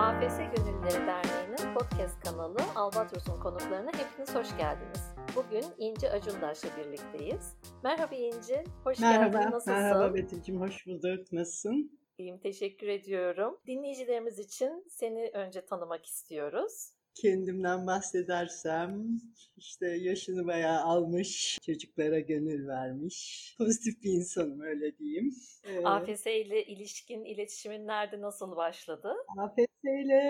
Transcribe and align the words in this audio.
AFS 0.00 0.36
Gönüllüleri 0.38 1.06
Derneği'nin 1.06 1.74
podcast 1.74 2.20
kanalı 2.20 2.58
Albatros'un 2.76 3.40
konuklarına 3.40 3.90
hepiniz 3.92 4.34
hoş 4.34 4.56
geldiniz. 4.56 5.14
Bugün 5.36 5.64
İnci 5.78 6.10
Acundaş'la 6.10 6.68
birlikteyiz. 6.76 7.56
Merhaba 7.84 8.14
İnci, 8.14 8.64
hoş 8.84 8.98
merhaba, 8.98 9.38
geldin. 9.38 9.50
Nasılsın? 9.50 9.72
Merhaba 9.72 10.14
Betül'cüm, 10.14 10.60
hoş 10.60 10.86
bulduk. 10.86 11.32
Nasılsın? 11.32 12.00
İyiyim, 12.18 12.38
teşekkür 12.38 12.88
ediyorum. 12.88 13.58
Dinleyicilerimiz 13.66 14.38
için 14.38 14.84
seni 14.88 15.30
önce 15.34 15.64
tanımak 15.64 16.06
istiyoruz. 16.06 16.92
Kendimden 17.20 17.86
bahsedersem 17.86 19.20
işte 19.56 19.86
yaşını 19.86 20.46
bayağı 20.46 20.80
almış, 20.80 21.58
çocuklara 21.66 22.20
gönül 22.20 22.66
vermiş. 22.68 23.54
Pozitif 23.58 24.02
bir 24.02 24.10
insanım 24.10 24.60
öyle 24.60 24.98
diyeyim. 24.98 25.34
Ee, 25.64 25.84
AFS 25.84 26.26
ile 26.26 26.64
ilişkin, 26.64 27.24
iletişimin 27.24 27.86
nerede, 27.86 28.20
nasıl 28.20 28.56
başladı? 28.56 29.12
AFS 29.38 29.84
ile 29.84 30.22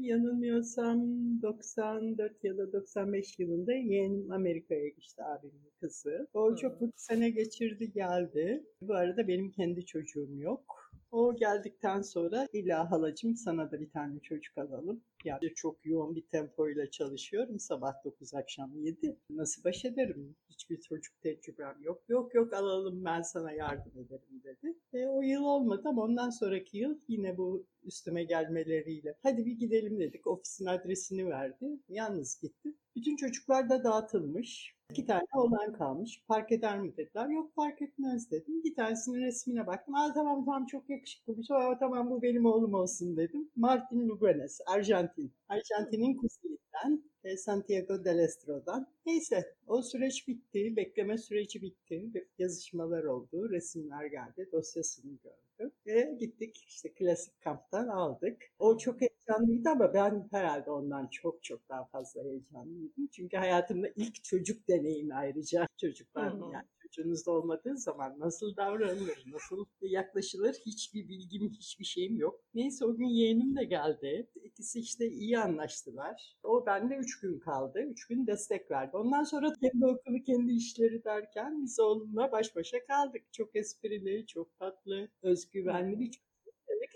yanılmıyorsam 0.00 0.98
94 1.42 2.44
ya 2.44 2.58
da 2.58 2.72
95 2.72 3.38
yılında 3.38 3.72
yeğenim 3.72 4.32
Amerika'ya 4.32 4.88
geçti 4.88 5.22
abimin 5.24 5.72
kızı. 5.80 6.28
O 6.34 6.56
çok 6.56 6.80
mutlu 6.80 6.98
sene 6.98 7.30
geçirdi 7.30 7.92
geldi. 7.92 8.64
Bu 8.82 8.94
arada 8.94 9.28
benim 9.28 9.50
kendi 9.50 9.86
çocuğum 9.86 10.36
yok. 10.38 10.89
O 11.12 11.36
geldikten 11.36 12.02
sonra 12.02 12.46
illa 12.52 12.90
halacım 12.90 13.36
sana 13.36 13.70
da 13.70 13.80
bir 13.80 13.90
tane 13.90 14.20
çocuk 14.20 14.58
alalım. 14.58 15.04
Yani 15.24 15.54
çok 15.54 15.86
yoğun 15.86 16.16
bir 16.16 16.26
tempoyla 16.26 16.90
çalışıyorum. 16.90 17.58
Sabah 17.58 18.04
9 18.04 18.34
akşam 18.34 18.70
7. 18.74 19.16
Nasıl 19.30 19.64
baş 19.64 19.84
ederim? 19.84 20.36
Hiçbir 20.50 20.80
çocuk 20.80 21.20
tecrübem 21.20 21.82
yok. 21.82 22.02
Yok 22.08 22.34
yok 22.34 22.52
alalım 22.52 23.04
ben 23.04 23.22
sana 23.22 23.52
yardım 23.52 23.92
ederim 23.98 24.42
dedi. 24.44 24.78
E, 24.92 25.06
o 25.06 25.22
yıl 25.22 25.42
olmadı 25.44 25.82
ama 25.84 26.02
ondan 26.02 26.30
sonraki 26.30 26.78
yıl 26.78 26.98
yine 27.08 27.36
bu 27.36 27.66
üstüme 27.82 28.24
gelmeleriyle 28.24 29.14
hadi 29.22 29.46
bir 29.46 29.58
gidelim 29.58 30.00
dedik. 30.00 30.26
Ofisin 30.26 30.66
adresini 30.66 31.26
verdi. 31.26 31.80
Yalnız 31.88 32.40
gittim. 32.40 32.76
Bütün 32.96 33.16
çocuklar 33.16 33.70
da 33.70 33.84
dağıtılmış. 33.84 34.79
İki 34.90 35.06
tane 35.06 35.26
olan 35.34 35.72
kalmış. 35.72 36.22
Park 36.28 36.52
eder 36.52 36.78
mi 36.80 36.96
dediler. 36.96 37.28
Yok 37.28 37.54
fark 37.54 37.82
etmez 37.82 38.30
dedim. 38.30 38.64
Bir 38.64 38.74
tanesinin 38.74 39.20
resmine 39.20 39.66
baktım. 39.66 39.94
Aa 39.94 40.12
tamam 40.14 40.44
tamam 40.44 40.66
çok 40.66 40.90
yakışıklı 40.90 41.38
bir 41.38 41.42
şey. 41.42 41.56
Aa, 41.56 41.78
tamam 41.78 42.10
bu 42.10 42.22
benim 42.22 42.46
oğlum 42.46 42.74
olsun 42.74 43.16
dedim. 43.16 43.50
Martin 43.56 44.08
Lugones, 44.08 44.60
Arjantin. 44.66 45.32
Arjantin'in 45.48 46.16
kuzeyinden 46.16 47.02
Santiago 47.36 48.04
del 48.04 48.18
Estro'dan. 48.18 48.86
Neyse 49.06 49.54
o 49.66 49.82
süreç 49.82 50.28
bitti. 50.28 50.76
Bekleme 50.76 51.18
süreci 51.18 51.62
bitti. 51.62 52.10
Yazışmalar 52.38 53.04
oldu. 53.04 53.50
Resimler 53.50 54.06
geldi. 54.06 54.48
Dosyasını 54.52 55.12
gördüm. 55.12 55.72
Ve 55.86 56.16
gittik 56.20 56.64
işte 56.68 56.92
klasik 56.94 57.40
kamptan 57.40 57.88
aldık. 57.88 58.42
O 58.58 58.78
çok 58.78 59.00
heyecanlıydı 59.00 59.68
ama 59.70 59.94
ben 59.94 60.28
herhalde 60.30 60.70
ondan 60.70 61.08
çok 61.08 61.42
çok 61.44 61.68
daha 61.68 61.84
fazla 61.84 62.22
heyecanlıydım. 62.24 63.06
Çünkü 63.12 63.36
hayatımda 63.36 63.88
ilk 63.96 64.24
çocuk 64.24 64.68
deneyimi 64.80 65.14
ayrıca 65.14 65.66
çocuklar 65.80 66.32
yani 66.52 66.66
çocuğunuzda 66.80 67.30
olmadığı 67.30 67.76
zaman 67.76 68.14
nasıl 68.18 68.56
davranılır, 68.56 69.24
nasıl 69.26 69.66
yaklaşılır 69.80 70.54
hiçbir 70.66 71.08
bilgim, 71.08 71.50
hiçbir 71.50 71.84
şeyim 71.84 72.16
yok. 72.16 72.40
Neyse 72.54 72.84
o 72.84 72.96
gün 72.96 73.06
yeğenim 73.06 73.56
de 73.56 73.64
geldi. 73.64 74.30
İkisi 74.44 74.80
işte 74.80 75.06
iyi 75.06 75.38
anlaştılar. 75.38 76.36
O 76.42 76.66
bende 76.66 76.96
üç 76.96 77.20
gün 77.20 77.38
kaldı. 77.38 77.80
Üç 77.80 78.06
gün 78.06 78.26
destek 78.26 78.70
verdi. 78.70 78.96
Ondan 78.96 79.24
sonra 79.24 79.52
kendi 79.62 79.86
okulu, 79.86 80.22
kendi 80.26 80.52
işleri 80.52 81.04
derken 81.04 81.62
biz 81.62 81.80
onunla 81.80 82.32
baş 82.32 82.56
başa 82.56 82.86
kaldık. 82.86 83.22
Çok 83.32 83.56
esprili, 83.56 84.26
çok 84.26 84.58
tatlı, 84.58 85.08
özgüvenli 85.22 86.00
bir 86.00 86.10
çocuk. 86.10 86.30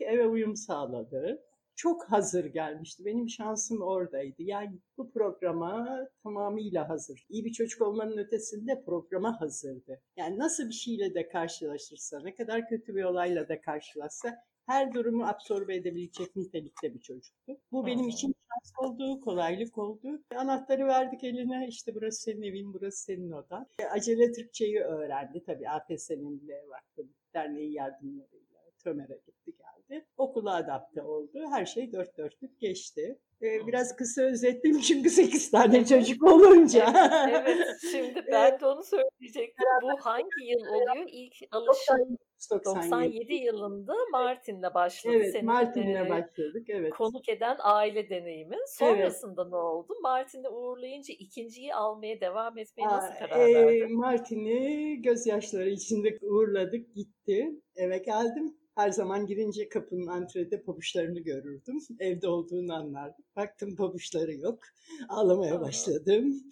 Eve 0.01 0.27
uyum 0.27 0.57
sağladı 0.57 1.43
çok 1.77 2.05
hazır 2.13 2.45
gelmişti. 2.45 3.05
Benim 3.05 3.29
şansım 3.29 3.83
oradaydı. 3.83 4.43
Yani 4.43 4.79
bu 4.99 5.11
programa 5.11 5.99
tamamıyla 6.23 6.89
hazır. 6.89 7.27
İyi 7.29 7.45
bir 7.45 7.53
çocuk 7.53 7.83
olmanın 7.83 8.17
ötesinde 8.17 8.85
programa 8.85 9.41
hazırdı. 9.41 10.01
Yani 10.17 10.39
nasıl 10.39 10.69
bir 10.69 10.75
şeyle 10.75 11.15
de 11.15 11.29
karşılaşırsa, 11.29 12.21
ne 12.21 12.35
kadar 12.35 12.69
kötü 12.69 12.95
bir 12.95 13.05
olayla 13.05 13.49
da 13.49 13.61
karşılaşsa 13.61 14.37
her 14.67 14.95
durumu 14.95 15.27
absorbe 15.27 15.77
edebilecek 15.77 16.37
nitelikte 16.37 16.95
bir 16.95 17.01
çocuktu. 17.01 17.57
Bu 17.73 17.87
benim 17.87 18.09
için 18.09 18.35
şans 18.49 18.73
oldu, 18.79 19.21
kolaylık 19.21 19.79
oldu. 19.79 20.23
Anahtarı 20.37 20.87
verdik 20.87 21.25
eline, 21.25 21.67
işte 21.69 21.95
burası 21.95 22.23
senin 22.23 22.43
evin, 22.43 22.75
burası 22.75 23.05
senin 23.05 23.31
odan. 23.31 23.67
Acele 23.91 24.33
Türkçeyi 24.33 24.81
öğrendi 24.81 25.43
tabii 25.47 25.69
APS'nin 25.69 26.49
Vakfı 26.69 27.09
Derneği 27.35 27.73
yardımlarıyla. 27.73 28.45
Tömer'e 28.79 29.21
geldi. 29.95 30.07
Okula 30.17 30.55
adapte 30.55 31.03
oldu. 31.03 31.45
Her 31.51 31.67
şey 31.67 31.93
dört 31.93 32.19
dörtlük 32.19 32.61
geçti. 32.61 33.19
Ee, 33.43 33.67
biraz 33.67 33.97
kısa 33.97 34.23
özettim 34.23 34.81
çünkü 34.81 35.11
8 35.11 35.51
tane 35.51 35.87
çocuk 35.87 36.23
olunca. 36.23 36.93
evet, 37.29 37.45
evet. 37.47 37.67
şimdi 37.91 38.25
ben 38.33 38.61
de 38.61 38.67
onu 38.67 38.83
söyleyecektim. 38.83 39.67
Bu 39.83 39.89
hangi 40.01 40.45
yıl 40.45 40.61
oluyor? 40.69 41.07
İlk 41.13 41.35
alışım 41.53 42.19
97, 42.51 42.65
97 42.65 43.35
yılında 43.35 43.95
Martin'le 44.13 44.75
başladı. 44.75 45.15
Evet, 45.17 45.33
Senin, 45.33 45.45
Martin'le 45.45 46.07
e, 46.07 46.11
başladık. 46.11 46.67
Evet. 46.69 46.93
Konuk 46.95 47.29
eden 47.29 47.57
aile 47.61 48.11
deneyimi. 48.11 48.57
Sonrasında 48.67 49.43
evet. 49.43 49.53
ne 49.53 49.57
oldu? 49.57 49.95
Martin'i 50.03 50.49
uğurlayınca 50.49 51.15
ikinciyi 51.19 51.75
almaya 51.75 52.21
devam 52.21 52.59
etmeye 52.59 52.89
nasıl 52.89 53.15
karar 53.19 53.49
e, 53.49 53.55
verdin? 53.55 53.97
Martin'i 53.97 55.03
gözyaşları 55.03 55.69
içinde 55.69 56.19
uğurladık, 56.23 56.95
gitti. 56.95 57.51
Eve 57.77 57.99
geldim 57.99 58.57
her 58.75 58.91
zaman 58.91 59.27
girince 59.27 59.69
kapının 59.69 60.07
antrede 60.07 60.63
pabuçlarını 60.63 61.21
görürdüm. 61.21 61.79
Evde 62.01 62.29
olduğunu 62.29 62.75
anlardım. 62.75 63.25
Baktım 63.37 63.77
pabuçları 63.77 64.35
yok. 64.35 64.59
Ağlamaya 65.09 65.61
başladım. 65.61 66.43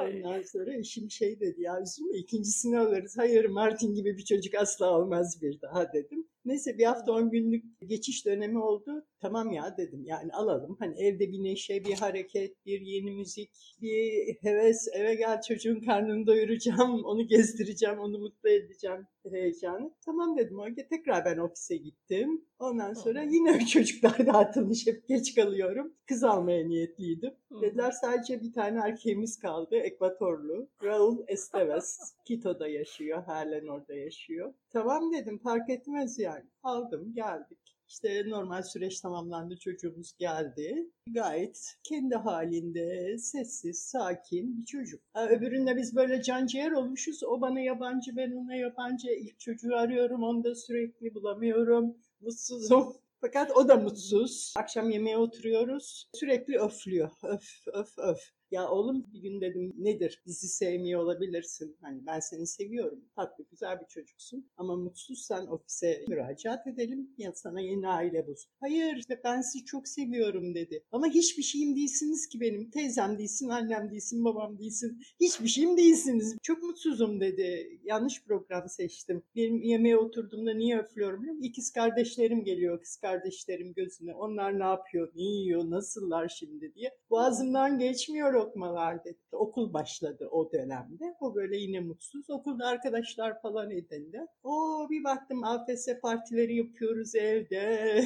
Ondan 0.00 0.42
sonra 0.42 0.74
eşim 0.74 1.10
şey 1.10 1.40
dedi 1.40 1.62
ya 1.62 1.82
üzülme 1.82 2.18
ikincisini 2.18 2.78
alırız. 2.78 3.18
Hayır 3.18 3.44
Martin 3.44 3.94
gibi 3.94 4.16
bir 4.18 4.24
çocuk 4.24 4.54
asla 4.54 4.98
olmaz 4.98 5.38
bir 5.42 5.60
daha 5.60 5.92
dedim. 5.92 6.26
Neyse 6.44 6.78
bir 6.78 6.84
hafta 6.84 7.12
on 7.12 7.30
günlük 7.30 7.64
geçiş 7.86 8.26
dönemi 8.26 8.58
oldu. 8.58 9.06
Tamam 9.20 9.52
ya 9.52 9.76
dedim 9.76 10.04
yani 10.04 10.32
alalım. 10.32 10.76
Hani 10.78 10.94
evde 11.02 11.32
bir 11.32 11.42
neşe, 11.42 11.84
bir 11.84 11.94
hareket, 11.94 12.66
bir 12.66 12.80
yeni 12.80 13.10
müzik, 13.10 13.76
bir 13.80 14.34
heves. 14.42 14.88
Eve 14.94 15.14
gel 15.14 15.40
çocuğun 15.42 15.80
karnını 15.80 16.26
doyuracağım, 16.26 17.04
onu 17.04 17.26
gezdireceğim, 17.26 17.98
onu 17.98 18.18
mutlu 18.18 18.48
edeceğim 18.48 19.06
heyecanı. 19.30 19.94
Tamam 20.04 20.36
dedim. 20.38 20.58
O 20.58 20.64
tekrar 20.90 21.24
ben 21.24 21.38
ofise 21.38 21.76
gittim. 21.76 22.44
Ondan 22.58 22.94
sonra 22.94 23.22
yine 23.22 23.66
çocuklar 23.66 24.26
dağıtılmış. 24.26 24.86
Hep 24.86 25.08
geç 25.08 25.34
kalıyorum. 25.34 25.94
Kız 26.08 26.24
almaya 26.24 26.66
niyetliydim. 26.66 27.34
Dediler 27.60 27.90
sadece 27.90 28.40
bir 28.40 28.52
tane 28.52 28.80
erkeğimiz 28.80 29.38
kaldı. 29.38 29.76
Ekvatorlu. 29.76 30.68
Raul 30.82 31.18
Esteves. 31.28 32.14
Quito'da 32.26 32.68
yaşıyor. 32.68 33.22
Halen 33.24 33.66
orada 33.66 33.94
yaşıyor. 33.94 34.54
Tamam 34.70 35.12
dedim. 35.12 35.38
Fark 35.38 35.70
etmez 35.70 36.18
yani. 36.18 36.44
Aldım 36.62 37.14
geldik. 37.14 37.58
İşte 37.88 38.22
normal 38.26 38.62
süreç 38.62 39.00
tamamlandı, 39.00 39.56
çocuğumuz 39.56 40.12
geldi. 40.18 40.90
Gayet 41.08 41.74
kendi 41.82 42.14
halinde, 42.14 43.18
sessiz, 43.18 43.78
sakin 43.78 44.58
bir 44.58 44.64
çocuk. 44.64 45.00
Öbüründe 45.30 45.76
biz 45.76 45.96
böyle 45.96 46.22
can 46.22 46.46
ciğer 46.46 46.70
olmuşuz. 46.70 47.22
O 47.24 47.40
bana 47.40 47.60
yabancı, 47.60 48.16
ben 48.16 48.32
ona 48.32 48.54
yabancı. 48.54 49.08
İlk 49.10 49.40
çocuğu 49.40 49.76
arıyorum, 49.76 50.22
onu 50.22 50.44
da 50.44 50.54
sürekli 50.54 51.14
bulamıyorum. 51.14 51.96
Mutsuzum. 52.20 52.96
Fakat 53.24 53.50
o 53.50 53.68
da 53.68 53.76
mutsuz. 53.76 54.54
Akşam 54.56 54.90
yemeğe 54.90 55.16
oturuyoruz. 55.16 56.10
Sürekli 56.14 56.58
öflüyor. 56.58 57.10
Öf, 57.22 57.68
öf, 57.72 57.98
öf. 57.98 58.18
Ya 58.52 58.70
oğlum 58.70 59.06
bir 59.14 59.22
gün 59.22 59.40
dedim 59.40 59.72
nedir 59.78 60.22
bizi 60.26 60.48
sevmiyor 60.48 61.02
olabilirsin. 61.02 61.76
Hani 61.80 62.06
ben 62.06 62.20
seni 62.20 62.46
seviyorum. 62.46 63.04
Tatlı 63.16 63.44
güzel 63.50 63.80
bir 63.80 63.86
çocuksun. 63.86 64.50
Ama 64.56 64.76
mutsuzsan 64.76 65.52
ofise 65.52 66.04
müracaat 66.08 66.66
edelim. 66.66 67.10
Ya 67.18 67.32
sana 67.34 67.60
yeni 67.60 67.88
aile 67.88 68.26
bul. 68.26 68.34
Hayır 68.60 68.96
işte 68.96 69.20
ben 69.24 69.40
sizi 69.40 69.64
çok 69.64 69.88
seviyorum 69.88 70.54
dedi. 70.54 70.84
Ama 70.92 71.06
hiçbir 71.06 71.42
şeyim 71.42 71.76
değilsiniz 71.76 72.28
ki 72.28 72.40
benim. 72.40 72.70
Teyzem 72.70 73.18
değilsin, 73.18 73.48
annem 73.48 73.90
değilsin, 73.90 74.24
babam 74.24 74.58
değilsin. 74.58 75.02
Hiçbir 75.20 75.48
şeyim 75.48 75.76
değilsiniz. 75.76 76.36
Çok 76.42 76.62
mutsuzum 76.62 77.20
dedi. 77.20 77.80
Yanlış 77.84 78.24
program 78.24 78.68
seçtim. 78.68 79.22
Benim 79.36 79.62
yemeğe 79.62 79.96
oturduğumda 79.96 80.54
niye 80.54 80.78
öflüyorum 80.78 81.20
biliyor 81.20 81.34
musun? 81.34 81.48
İkiz 81.48 81.72
kardeşlerim 81.72 82.44
geliyor. 82.44 82.80
Kız 82.80 82.96
kardeşlerim 82.96 83.72
gözüne. 83.72 84.14
Onlar 84.14 84.58
ne 84.58 84.64
yapıyor, 84.64 85.12
ne 85.14 85.22
yiyor, 85.22 85.70
nasıllar 85.70 86.28
şimdi 86.28 86.74
diye. 86.74 86.90
Boğazımdan 87.10 87.78
geçmiyor 87.78 88.41
lokmalar 88.42 89.04
dedi. 89.04 89.18
Okul 89.32 89.72
başladı 89.72 90.28
o 90.30 90.52
dönemde. 90.52 91.14
O 91.20 91.34
böyle 91.34 91.56
yine 91.56 91.80
mutsuz. 91.80 92.30
Okulda 92.30 92.66
arkadaşlar 92.66 93.42
falan 93.42 93.70
edindi. 93.70 94.26
O 94.44 94.86
bir 94.90 95.04
baktım 95.04 95.44
AFS 95.44 95.88
partileri 96.02 96.56
yapıyoruz 96.56 97.14
evde. 97.14 98.04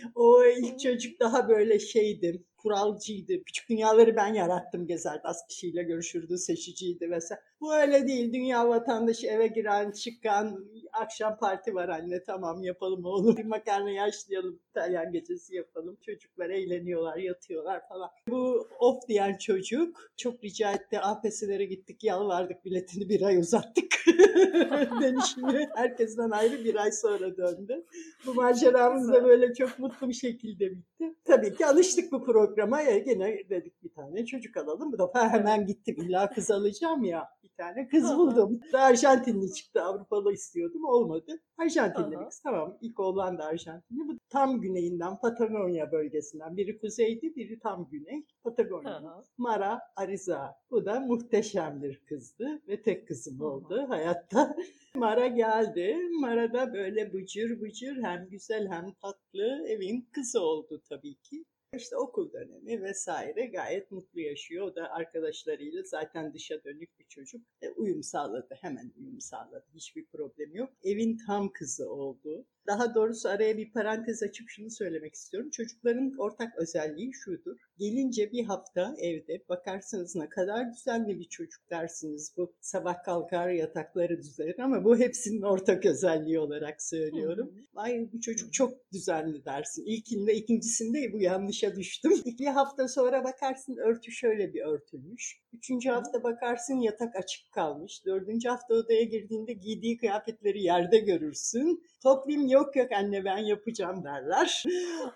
o 0.14 0.44
ilk 0.44 0.80
çocuk 0.80 1.20
daha 1.20 1.48
böyle 1.48 1.78
şeydi. 1.78 2.44
Kuralcıydı. 2.58 3.44
Küçük 3.44 3.68
dünyaları 3.68 4.16
ben 4.16 4.34
yarattım 4.34 4.86
gezerdi. 4.86 5.20
Az 5.24 5.46
kişiyle 5.48 5.82
görüşürdü, 5.82 6.38
seçiciydi 6.38 7.10
vesaire. 7.10 7.42
Bu 7.60 7.74
öyle 7.74 8.06
değil. 8.06 8.32
Dünya 8.32 8.68
vatandaşı 8.68 9.26
eve 9.26 9.46
giren, 9.46 9.90
çıkan, 9.90 10.64
akşam 10.92 11.38
parti 11.38 11.74
var 11.74 11.88
anne 11.88 12.22
tamam 12.22 12.62
yapalım 12.62 13.04
oğlum. 13.04 13.36
Bir 13.36 13.44
makarna 13.44 13.90
yaşlayalım, 13.90 14.60
İtalyan 14.70 15.12
gecesi 15.12 15.56
yapalım. 15.56 15.98
Çocuklar 16.06 16.50
eğleniyorlar, 16.50 17.16
yatıyorlar 17.16 17.88
falan. 17.88 18.10
Bu 18.28 18.68
of 18.78 19.08
diyen 19.08 19.36
çocuk 19.36 20.10
çok 20.16 20.44
rica 20.44 20.72
etti. 20.72 21.00
APS'lere 21.00 21.64
gittik, 21.64 22.04
yalvardık, 22.04 22.64
biletini 22.64 23.08
bir 23.08 23.22
ay 23.22 23.36
uzattık. 23.38 23.88
Dönüşümü 25.02 25.68
herkesten 25.74 26.30
ayrı 26.30 26.64
bir 26.64 26.74
ay 26.74 26.92
sonra 26.92 27.36
döndü. 27.36 27.84
Bu 28.26 28.34
maceramız 28.34 29.12
da 29.12 29.24
böyle 29.24 29.54
çok 29.54 29.78
mutlu 29.78 30.08
bir 30.08 30.14
şekilde 30.14 30.70
bitti. 30.70 31.14
Tabii 31.24 31.54
ki 31.54 31.66
alıştık 31.66 32.12
bu 32.12 32.24
programa. 32.48 32.80
Ya 32.80 32.96
yine 32.96 33.50
dedik 33.50 33.82
bir 33.82 33.92
tane 33.92 34.26
çocuk 34.26 34.56
alalım. 34.56 34.92
Bu 34.92 34.98
defa 34.98 35.28
hemen 35.28 35.66
gittim. 35.66 35.96
İlla 35.98 36.30
kız 36.30 36.50
alacağım 36.50 37.04
ya. 37.04 37.28
Bir 37.42 37.48
tane 37.48 37.88
kız 37.88 38.04
buldum. 38.18 38.60
Arjantinli 38.74 39.54
çıktı. 39.54 39.82
Avrupalı 39.82 40.32
istiyordum. 40.32 40.84
Olmadı. 40.84 41.40
Arjantinli 41.58 42.10
bir 42.10 42.24
kız. 42.24 42.40
Tamam. 42.40 42.78
İlk 42.80 43.00
oğlan 43.00 43.38
da 43.38 43.44
Arjantinli. 43.44 44.08
Bu 44.08 44.18
tam 44.28 44.60
güneyinden 44.60 45.16
Patagonya 45.16 45.92
bölgesinden. 45.92 46.56
Biri 46.56 46.78
kuzeydi, 46.78 47.36
biri 47.36 47.58
tam 47.58 47.88
güney. 47.90 48.26
Patagonya. 48.44 49.02
Mara 49.38 49.80
Ariza. 49.96 50.54
Bu 50.70 50.84
da 50.84 51.00
muhteşem 51.00 51.82
bir 51.82 52.00
kızdı 52.08 52.62
ve 52.68 52.82
tek 52.82 53.08
kızım 53.08 53.40
oldu 53.40 53.84
hayatta. 53.88 54.56
Mara 54.94 55.26
geldi. 55.26 55.96
Mara 56.20 56.52
da 56.52 56.72
böyle 56.72 57.12
bıcır 57.12 57.60
bıcır 57.60 58.02
hem 58.02 58.28
güzel 58.28 58.68
hem 58.68 58.92
tatlı 58.92 59.68
evin 59.68 60.08
kızı 60.12 60.40
oldu 60.40 60.82
tabii 60.88 61.14
ki. 61.14 61.44
İşte 61.76 61.96
okul 61.96 62.32
dönemi 62.32 62.82
vesaire 62.82 63.46
gayet 63.46 63.90
mutlu 63.90 64.20
yaşıyor. 64.20 64.66
O 64.66 64.74
da 64.76 64.90
arkadaşlarıyla 64.90 65.82
zaten 65.82 66.34
dışa 66.34 66.64
dönük 66.64 66.98
bir 66.98 67.04
çocuk. 67.04 67.40
E, 67.62 67.70
uyum 67.70 68.02
sağladı. 68.02 68.54
Hemen 68.60 68.92
uyum 69.00 69.20
sağladı. 69.20 69.66
Hiçbir 69.74 70.06
problem 70.06 70.54
yok. 70.54 70.70
Evin 70.84 71.18
tam 71.26 71.52
kızı 71.52 71.90
oldu. 71.90 72.46
Daha 72.68 72.94
doğrusu 72.94 73.28
araya 73.28 73.56
bir 73.56 73.72
parantez 73.72 74.22
açıp 74.22 74.48
şunu 74.48 74.70
söylemek 74.70 75.14
istiyorum. 75.14 75.50
Çocukların 75.50 76.14
ortak 76.18 76.58
özelliği 76.58 77.14
şudur. 77.14 77.56
Gelince 77.78 78.32
bir 78.32 78.44
hafta 78.44 78.94
evde 78.98 79.42
bakarsınız 79.48 80.16
ne 80.16 80.28
kadar 80.28 80.72
düzenli 80.72 81.18
bir 81.20 81.24
çocuk 81.24 81.70
dersiniz. 81.70 82.34
Bu 82.36 82.52
sabah 82.60 83.02
kalkar 83.04 83.48
yatakları 83.48 84.18
düzenir 84.18 84.58
ama 84.58 84.84
bu 84.84 84.98
hepsinin 84.98 85.42
ortak 85.42 85.86
özelliği 85.86 86.38
olarak 86.38 86.82
söylüyorum. 86.82 87.54
Ay 87.74 88.08
bu 88.12 88.20
çocuk 88.20 88.52
çok 88.52 88.92
düzenli 88.92 89.44
dersin. 89.44 89.84
İlkinde 89.86 90.34
ikincisinde 90.34 91.12
bu 91.12 91.20
yanlışa 91.20 91.76
düştüm. 91.76 92.12
İki 92.24 92.48
hafta 92.48 92.88
sonra 92.88 93.24
bakarsın 93.24 93.76
örtü 93.76 94.12
şöyle 94.12 94.54
bir 94.54 94.62
örtülmüş. 94.64 95.40
Üçüncü 95.52 95.88
hafta 95.88 96.22
bakarsın 96.22 96.74
yatak 96.74 97.16
açık 97.16 97.52
kalmış. 97.52 98.06
Dördüncü 98.06 98.48
hafta 98.48 98.74
odaya 98.74 99.02
girdiğinde 99.02 99.52
giydiği 99.52 99.96
kıyafetleri 99.96 100.62
yerde 100.62 100.98
görürsün. 100.98 101.82
Toplayayım 102.02 102.48
yok 102.48 102.57
yok 102.76 102.92
anne 102.92 103.24
ben 103.24 103.38
yapacağım 103.38 104.04
derler. 104.04 104.64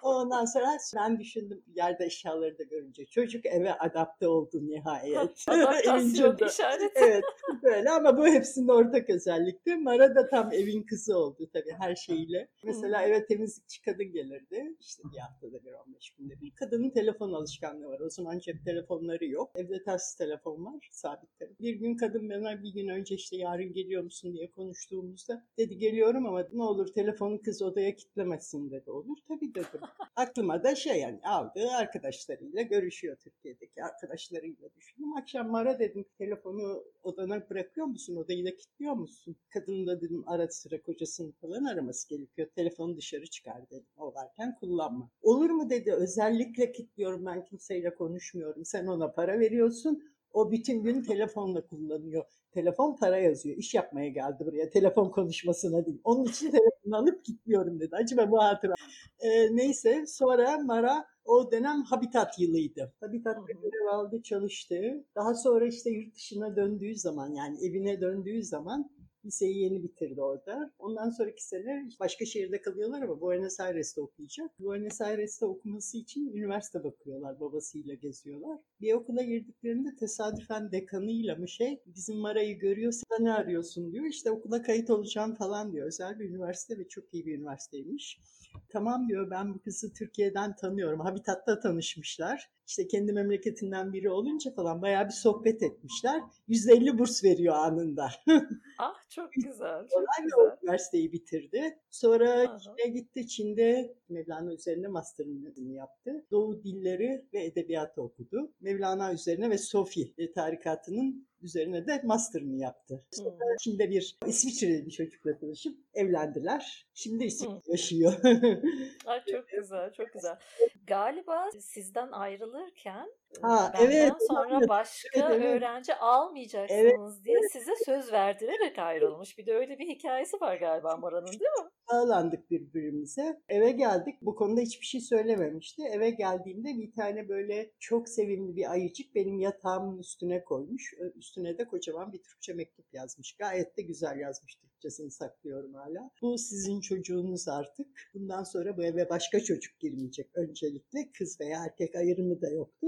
Ondan 0.02 0.44
sonra 0.44 0.66
ben 0.96 1.18
düşündüm 1.18 1.62
yerde 1.74 2.04
eşyaları 2.04 2.58
da 2.58 2.62
görünce. 2.62 3.06
Çocuk 3.06 3.46
eve 3.46 3.74
adapte 3.74 4.28
oldu 4.28 4.66
nihayet. 4.68 5.44
Adaptasyon 5.48 6.36
işareti. 6.48 6.92
evet 6.94 7.24
böyle 7.62 7.90
ama 7.90 8.18
bu 8.18 8.26
hepsinin 8.26 8.68
ortak 8.68 9.10
özellikti. 9.10 9.76
Mara 9.76 10.14
da 10.14 10.28
tam 10.28 10.52
evin 10.52 10.82
kızı 10.82 11.18
oldu 11.18 11.48
tabii 11.52 11.72
her 11.78 11.94
şeyiyle. 11.96 12.48
Mesela 12.64 13.02
eve 13.02 13.26
temizlikçi 13.26 13.82
kadın 13.82 14.12
gelirdi. 14.12 14.76
İşte 14.80 15.02
bir 15.12 15.18
haftada 15.18 15.64
bir 15.64 15.72
15 15.72 16.10
günde 16.10 16.40
bir. 16.40 16.50
Kadının 16.50 16.90
telefon 16.90 17.32
alışkanlığı 17.32 17.86
var. 17.88 18.00
O 18.00 18.10
zaman 18.10 18.38
cep 18.38 18.64
telefonları 18.64 19.26
yok. 19.26 19.50
Evde 19.54 19.82
telsiz 19.82 20.14
telefon 20.14 20.64
var. 20.64 20.88
Sabit 20.90 21.38
telefon. 21.38 21.56
Bir 21.60 21.74
gün 21.74 21.96
kadın 21.96 22.30
bana 22.30 22.62
bir 22.62 22.72
gün 22.72 22.88
önce 22.88 23.14
işte 23.14 23.36
yarın 23.36 23.72
geliyor 23.72 24.02
musun 24.02 24.32
diye 24.32 24.50
konuştuğumuzda 24.50 25.46
dedi 25.58 25.78
geliyorum 25.78 26.26
ama 26.26 26.46
ne 26.52 26.62
olur 26.62 26.92
telefonu 27.32 27.42
kız 27.42 27.62
odaya 27.62 27.96
kitlemesin 27.96 28.70
dedi. 28.70 28.90
Olur 28.90 29.16
tabii 29.28 29.54
dedim. 29.54 29.80
Aklıma 30.16 30.64
da 30.64 30.74
şey 30.74 31.00
yani 31.00 31.20
aldığı 31.24 31.70
arkadaşlarıyla 31.70 32.62
görüşüyor 32.62 33.16
Türkiye'deki 33.16 33.84
arkadaşlarıyla 33.84 34.68
düşündüm. 34.76 35.16
Akşam 35.16 35.50
Mara 35.50 35.78
dedim 35.78 36.04
telefonu 36.18 36.84
odana 37.02 37.50
bırakıyor 37.50 37.86
musun? 37.86 38.16
Odayı 38.16 38.44
da 38.44 38.56
kilitliyor 38.56 38.94
musun? 38.94 39.36
Kadın 39.50 39.86
da 39.86 40.00
dedim 40.00 40.24
ara 40.26 40.48
sıra 40.48 40.82
kocasını 40.82 41.32
falan 41.32 41.64
araması 41.64 42.08
gerekiyor. 42.08 42.48
Telefonu 42.54 42.96
dışarı 42.96 43.26
çıkar 43.26 43.70
dedim. 43.70 43.86
O 43.96 44.14
varken 44.14 44.56
kullanma. 44.60 45.10
Olur 45.22 45.50
mu 45.50 45.70
dedi 45.70 45.92
özellikle 45.92 46.72
kilitliyorum 46.72 47.26
ben 47.26 47.44
kimseyle 47.44 47.94
konuşmuyorum. 47.94 48.64
Sen 48.64 48.86
ona 48.86 49.12
para 49.12 49.40
veriyorsun. 49.40 50.02
O 50.32 50.50
bütün 50.50 50.82
gün 50.82 51.02
telefonla 51.02 51.66
kullanıyor. 51.66 52.24
Telefon 52.52 52.96
para 52.96 53.18
yazıyor. 53.18 53.56
İş 53.56 53.74
yapmaya 53.74 54.08
geldi 54.08 54.44
buraya. 54.46 54.70
Telefon 54.70 55.10
konuşmasına 55.10 55.86
değil. 55.86 56.00
Onun 56.04 56.24
için 56.24 56.50
telefonu 56.50 56.96
alıp 56.96 57.24
gitmiyorum 57.24 57.80
dedi. 57.80 57.96
Acaba 57.96 58.30
bu 58.30 58.42
hatıra. 58.42 58.74
Ee, 59.20 59.56
neyse 59.56 60.04
sonra 60.06 60.58
Mara 60.58 61.04
o 61.24 61.52
dönem 61.52 61.82
Habitat 61.82 62.38
yılıydı. 62.38 62.92
Habitat'ta 63.00 63.52
görev 63.52 63.86
aldı, 63.92 64.22
çalıştı. 64.22 65.04
Daha 65.14 65.34
sonra 65.34 65.66
işte 65.66 65.90
yurt 65.90 66.14
dışına 66.14 66.56
döndüğü 66.56 66.94
zaman 66.96 67.34
yani 67.34 67.66
evine 67.66 68.00
döndüğü 68.00 68.42
zaman 68.42 68.90
liseyi 69.24 69.58
yeni 69.58 69.82
bitirdi 69.82 70.20
orada. 70.20 70.72
Ondan 70.78 71.10
sonraki 71.10 71.44
sene 71.44 71.88
başka 72.00 72.24
şehirde 72.24 72.62
kalıyorlar 72.62 73.02
ama 73.02 73.20
Buenos 73.20 73.60
Aires'te 73.60 74.00
okuyacak. 74.00 74.60
Buenos 74.60 75.00
Aires'te 75.00 75.46
okuması 75.46 75.98
için 75.98 76.32
üniversite 76.32 76.84
bakıyorlar, 76.84 77.40
babasıyla 77.40 77.94
geziyorlar. 77.94 78.58
Bir 78.80 78.92
okula 78.92 79.22
girdiklerinde 79.22 79.96
tesadüfen 79.96 80.72
dekanıyla 80.72 81.36
mı 81.36 81.48
şey 81.48 81.80
bizim 81.86 82.16
Mara'yı 82.16 82.58
görüyor, 82.58 82.92
sen 82.92 83.24
ne 83.24 83.32
arıyorsun 83.32 83.92
diyor. 83.92 84.04
İşte 84.04 84.30
okula 84.30 84.62
kayıt 84.62 84.90
olacağım 84.90 85.34
falan 85.34 85.72
diyor. 85.72 85.86
Özel 85.86 86.18
bir 86.18 86.28
üniversite 86.30 86.78
ve 86.78 86.88
çok 86.88 87.14
iyi 87.14 87.26
bir 87.26 87.38
üniversiteymiş. 87.38 88.20
Tamam 88.68 89.08
diyor 89.08 89.30
ben 89.30 89.54
bu 89.54 89.58
kızı 89.58 89.92
Türkiye'den 89.92 90.56
tanıyorum. 90.56 91.00
Habitat'ta 91.00 91.60
tanışmışlar. 91.60 92.50
İşte 92.72 92.86
kendi 92.86 93.12
memleketinden 93.12 93.92
biri 93.92 94.10
olunca 94.10 94.54
falan 94.54 94.82
bayağı 94.82 95.04
bir 95.04 95.12
sohbet 95.12 95.62
etmişler. 95.62 96.22
150 96.48 96.98
burs 96.98 97.24
veriyor 97.24 97.54
anında. 97.54 98.10
ah 98.78 99.08
çok 99.08 99.32
güzel. 99.32 99.80
Çok 99.80 100.04
güzel. 100.22 100.38
o 100.38 100.56
üniversiteyi 100.62 101.12
bitirdi. 101.12 101.78
Sonra 101.90 102.58
Çin'e 102.58 102.88
gitti. 102.88 103.28
Çin'de 103.28 103.94
Mevlana 104.08 104.52
üzerine 104.52 104.88
master'ını 104.88 105.72
yaptı. 105.72 106.26
Doğu 106.30 106.64
dilleri 106.64 107.24
ve 107.34 107.44
edebiyatı 107.44 108.02
okudu. 108.02 108.52
Mevlana 108.60 109.12
üzerine 109.12 109.50
ve 109.50 109.58
Sofi 109.58 110.32
tarikatının 110.34 111.26
üzerine 111.42 111.86
de 111.86 112.00
master'ını 112.04 112.56
yaptı. 112.56 113.04
Sonra 113.10 113.30
hmm. 113.30 113.56
Çin'de 113.60 113.90
bir 113.90 114.18
İsviçreli 114.26 114.86
bir 114.86 114.90
çocukla 114.90 115.38
tanışıp 115.38 115.78
evlendiler. 115.94 116.86
Şimdi 116.94 117.24
İsviçre 117.24 117.54
hmm. 117.54 117.60
yaşıyor. 117.66 118.12
Ay 119.06 119.24
çok 119.30 119.48
güzel, 119.48 119.92
çok 119.92 120.12
güzel. 120.12 120.38
Galiba 120.86 121.50
sizden 121.60 122.12
ayrılırken 122.12 123.08
ha, 123.42 123.72
evet, 123.80 124.12
sonra 124.28 124.56
evet, 124.58 124.68
başka 124.68 125.08
evet, 125.14 125.44
öğrenci 125.44 125.94
almayacaksınız 125.94 127.16
evet, 127.16 127.24
diye 127.24 127.38
evet. 127.38 127.52
size 127.52 127.72
söz 127.84 128.12
verdirerek 128.12 128.78
ayrılmış. 128.78 129.38
Bir 129.38 129.46
de 129.46 129.54
öyle 129.54 129.78
bir 129.78 129.88
hikayesi 129.88 130.40
var 130.40 130.56
galiba 130.56 130.96
Mora'nın 130.96 131.26
değil 131.26 131.40
mi? 131.40 131.70
Bağlandık 131.92 132.50
birbirimize. 132.50 133.40
Eve 133.48 133.70
geldik. 133.70 134.14
Bu 134.22 134.34
konuda 134.34 134.60
hiçbir 134.60 134.86
şey 134.86 135.00
söylememişti. 135.00 135.82
Eve 135.82 136.10
geldiğimde 136.10 136.68
bir 136.68 136.92
tane 136.92 137.28
böyle 137.28 137.72
çok 137.78 138.08
sevimli 138.08 138.56
bir 138.56 138.72
ayıcık 138.72 139.14
benim 139.14 139.38
yatağımın 139.38 139.98
üstüne 139.98 140.44
koymuş. 140.44 140.94
Üstüne 141.16 141.58
de 141.58 141.64
kocaman 141.64 142.12
bir 142.12 142.22
Türkçe 142.22 142.52
mektup 142.52 142.94
yazmış. 142.94 143.36
Gayet 143.36 143.76
de 143.76 143.82
güzel 143.82 144.18
yazmış 144.18 144.54
Türkçesini 144.54 145.10
saklıyorum 145.10 145.74
hala. 145.74 146.10
Bu 146.22 146.38
sizin 146.38 146.80
çocuğunuz 146.80 147.48
artık. 147.48 148.10
Bundan 148.14 148.44
sonra 148.44 148.76
bu 148.76 148.84
eve 148.84 149.10
başka 149.10 149.40
çocuk 149.40 149.80
girmeyecek 149.80 150.30
öncelikle. 150.34 151.12
Kız 151.18 151.40
veya 151.40 151.64
erkek 151.64 151.94
ayrımı 151.94 152.40
da 152.40 152.50
yoktu. 152.50 152.86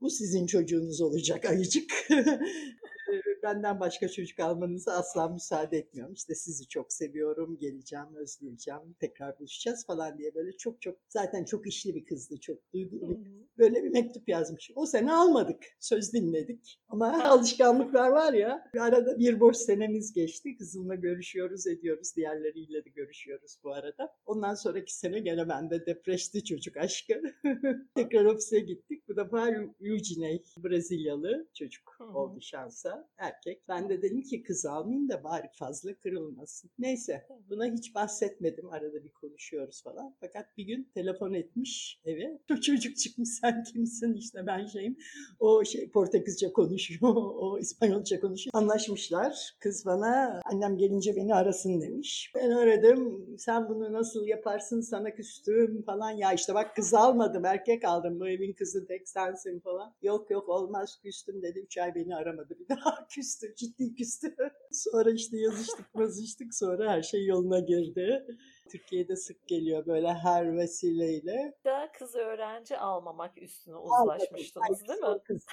Bu 0.00 0.10
sizin 0.10 0.46
çocuğunuz 0.46 1.00
olacak 1.00 1.44
ayıcık. 1.44 1.90
benden 3.42 3.80
başka 3.80 4.08
çocuk 4.08 4.40
almanızı 4.40 4.92
asla 4.92 5.28
müsaade 5.28 5.78
etmiyorum. 5.78 6.14
İşte 6.14 6.34
sizi 6.34 6.68
çok 6.68 6.92
seviyorum, 6.92 7.58
geleceğim, 7.58 8.16
özleyeceğim, 8.16 8.80
tekrar 9.00 9.38
buluşacağız 9.38 9.86
falan 9.86 10.18
diye 10.18 10.34
böyle 10.34 10.52
çok 10.52 10.82
çok 10.82 10.98
zaten 11.08 11.44
çok 11.44 11.66
işli 11.66 11.94
bir 11.94 12.04
kızdı, 12.04 12.40
çok 12.40 12.72
duygulu. 12.72 13.20
Böyle 13.58 13.84
bir 13.84 13.90
mektup 13.90 14.28
yazmış. 14.28 14.70
O 14.74 14.86
sene 14.86 15.12
almadık, 15.12 15.64
söz 15.80 16.12
dinledik. 16.12 16.80
Ama 16.88 17.24
alışkanlıklar 17.24 18.08
var 18.08 18.32
ya, 18.32 18.70
arada 18.80 19.18
bir 19.18 19.40
boş 19.40 19.56
senemiz 19.56 20.12
geçti. 20.12 20.56
Kızımla 20.56 20.94
görüşüyoruz, 20.94 21.66
ediyoruz, 21.66 22.16
diğerleriyle 22.16 22.84
de 22.84 22.90
görüşüyoruz 22.90 23.58
bu 23.64 23.72
arada. 23.72 24.14
Ondan 24.26 24.54
sonraki 24.54 24.96
sene 24.96 25.18
gene 25.20 25.48
bende 25.48 25.86
depreşti 25.86 26.44
çocuk 26.44 26.76
aşkı. 26.76 27.22
tekrar 27.94 28.24
ofise 28.24 28.60
gittik. 28.60 29.08
Bu 29.08 29.16
defa 29.16 29.48
Eugene, 29.80 30.40
Brezilyalı 30.58 31.48
çocuk 31.54 32.00
oldu 32.14 32.40
şansa. 32.40 33.08
Her 33.16 33.31
erkek. 33.32 33.68
Ben 33.68 33.88
de 33.88 34.02
dedim 34.02 34.22
ki 34.22 34.42
kız 34.42 34.66
almayayım 34.66 35.08
da 35.08 35.24
bari 35.24 35.48
fazla 35.52 35.94
kırılmasın. 35.94 36.70
Neyse 36.78 37.26
buna 37.50 37.66
hiç 37.66 37.94
bahsetmedim. 37.94 38.70
Arada 38.70 39.04
bir 39.04 39.12
konuşuyoruz 39.12 39.82
falan. 39.82 40.14
Fakat 40.20 40.56
bir 40.56 40.64
gün 40.64 40.90
telefon 40.94 41.34
etmiş 41.34 42.00
eve. 42.04 42.38
O 42.52 42.56
çocuk 42.56 42.96
çıkmış 42.96 43.28
sen 43.28 43.62
kimsin 43.62 44.14
işte 44.14 44.46
ben 44.46 44.66
şeyim. 44.66 44.96
O 45.40 45.64
şey 45.64 45.90
Portekizce 45.90 46.52
konuşuyor. 46.52 47.02
O 47.42 47.58
İspanyolca 47.58 48.20
konuşuyor. 48.20 48.54
Anlaşmışlar. 48.54 49.56
Kız 49.60 49.86
bana 49.86 50.40
annem 50.44 50.76
gelince 50.78 51.16
beni 51.16 51.34
arasın 51.34 51.80
demiş. 51.80 52.32
Ben 52.34 52.50
aradım. 52.50 53.26
Sen 53.38 53.68
bunu 53.68 53.92
nasıl 53.92 54.26
yaparsın 54.26 54.80
sana 54.80 55.14
küstüm 55.14 55.82
falan. 55.82 56.10
Ya 56.10 56.32
işte 56.32 56.54
bak 56.54 56.76
kız 56.76 56.94
almadım 56.94 57.44
erkek 57.44 57.84
aldım. 57.84 58.20
Bu 58.20 58.28
evin 58.28 58.52
kızı 58.52 58.86
tek 58.86 59.08
sensin 59.08 59.60
falan. 59.60 59.94
Yok 60.02 60.30
yok 60.30 60.48
olmaz 60.48 60.98
küstüm 61.02 61.42
dedi. 61.42 61.58
Üç 61.58 61.78
ay 61.78 61.94
beni 61.94 62.16
aramadı 62.16 62.58
bir 62.58 62.68
daha. 62.68 63.06
küstü 63.22 63.54
ciddi 63.54 63.94
küstü. 63.94 64.34
Sonra 64.70 65.10
işte 65.10 65.38
yazıştık 65.38 65.86
yazıştık 65.98 66.54
sonra 66.54 66.90
her 66.90 67.02
şey 67.02 67.26
yoluna 67.26 67.60
girdi. 67.60 68.26
Türkiye'de 68.70 69.16
sık 69.16 69.48
geliyor 69.48 69.86
böyle 69.86 70.12
her 70.12 70.56
vesileyle. 70.56 71.54
Da 71.64 71.92
kız 71.98 72.14
öğrenci 72.14 72.78
almamak 72.78 73.42
üstüne 73.42 73.76
uzlaşmıştınız 73.76 74.88
değil 74.88 75.00
mi? 75.00 75.18
Kız, 75.24 75.46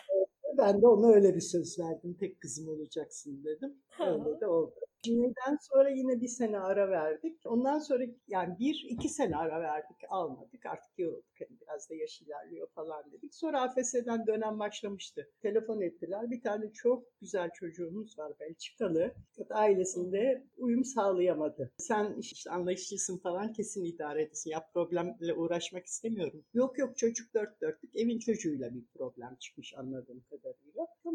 ben 0.58 0.82
de 0.82 0.88
ona 0.88 1.08
öyle 1.08 1.36
bir 1.36 1.42
söz 1.42 1.80
verdim. 1.80 2.18
Tek 2.20 2.42
kızım 2.42 2.70
olacaksın 2.70 3.44
dedim. 3.44 3.82
Öyle 4.00 4.40
de 4.40 4.48
oldu. 4.48 4.76
Cimri'den 5.02 5.58
sonra 5.62 5.90
yine 5.90 6.22
bir 6.22 6.28
sene 6.28 6.60
ara 6.60 6.90
verdik. 6.90 7.42
Ondan 7.46 7.80
sonra 7.80 8.04
yani 8.28 8.60
bir 8.60 8.88
iki 8.90 9.10
sene 9.10 9.38
ara 9.38 9.62
verdik 9.62 9.98
almadık. 10.10 10.66
Artık 10.66 11.00
yorulduk 11.00 11.42
biraz 11.70 11.90
da 11.90 11.96
yaş 11.96 12.22
ilerliyor 12.22 12.68
falan 12.68 13.12
dedik. 13.12 13.36
Sonra 13.36 13.62
AFS'den 13.62 14.28
dönem 14.28 14.60
başlamıştı. 14.60 15.30
Telefon 15.42 15.82
ettiler. 15.82 16.32
Bir 16.32 16.42
tane 16.42 16.74
çok 16.74 17.20
güzel 17.22 17.50
çocuğumuz 17.54 18.20
var 18.20 18.34
Belçikalı. 18.40 19.14
Fakat 19.32 19.58
ailesinde 19.58 20.44
uyum 20.58 20.86
sağlayamadı. 20.86 21.72
Sen 21.78 22.16
işte 22.20 22.52
anlayışlısın 22.52 23.18
falan 23.18 23.54
kesin 23.54 23.86
idare 23.86 24.22
edesin. 24.22 24.50
Ya 24.50 24.70
problemle 24.74 25.34
uğraşmak 25.34 25.86
istemiyorum. 25.86 26.44
Yok 26.54 26.78
yok 26.78 26.98
çocuk 26.98 27.34
dört 27.34 27.62
dörtlük. 27.62 27.96
Evin 27.96 28.20
çocuğuyla 28.20 28.76
bir 28.76 28.86
problem 28.98 29.36
çıkmış 29.40 29.74
anladığım 29.78 30.24
kadarıyla. 30.30 30.69